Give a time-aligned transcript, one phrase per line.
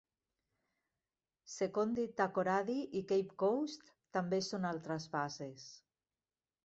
[1.55, 5.69] Sekondi-Takoradi i Cape Coast també són altres bases.